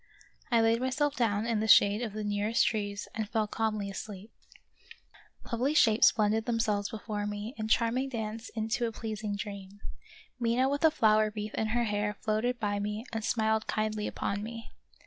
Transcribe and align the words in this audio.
I 0.49 0.61
laid 0.61 0.81
myself 0.81 1.15
down 1.15 1.45
in 1.45 1.59
the 1.59 1.67
shade 1.67 2.01
of 2.01 2.13
the 2.13 2.23
nearest 2.23 2.65
trees 2.65 3.07
and 3.13 3.29
fell 3.29 3.45
calmly 3.45 3.87
asleep. 3.87 4.31
Lovely 5.51 5.75
shapes 5.75 6.11
blended 6.11 6.45
themselves 6.45 6.89
before 6.89 7.27
me 7.27 7.53
in 7.59 7.67
charming 7.67 8.09
dance 8.09 8.49
into 8.55 8.87
a 8.87 8.91
pleasing 8.91 9.35
dream. 9.35 9.79
Mina 10.39 10.67
with 10.69 10.83
a 10.83 10.89
flower 10.89 11.31
wreath 11.35 11.53
in 11.53 11.67
her 11.67 11.83
hair 11.83 12.15
floated 12.15 12.59
by 12.59 12.79
me 12.79 13.05
and 13.13 13.23
smiled 13.23 13.67
kindly 13.67 14.07
upon 14.07 14.41
me. 14.41 14.71